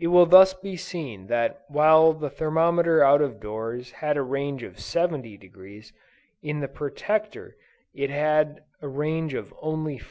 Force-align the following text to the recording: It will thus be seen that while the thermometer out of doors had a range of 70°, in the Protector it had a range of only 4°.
It 0.00 0.08
will 0.08 0.26
thus 0.26 0.54
be 0.54 0.76
seen 0.76 1.28
that 1.28 1.62
while 1.68 2.14
the 2.14 2.28
thermometer 2.28 3.00
out 3.04 3.22
of 3.22 3.38
doors 3.38 3.92
had 3.92 4.16
a 4.16 4.22
range 4.22 4.64
of 4.64 4.74
70°, 4.74 5.92
in 6.42 6.58
the 6.58 6.66
Protector 6.66 7.56
it 7.94 8.10
had 8.10 8.64
a 8.80 8.88
range 8.88 9.34
of 9.34 9.54
only 9.62 10.00
4°. 10.00 10.06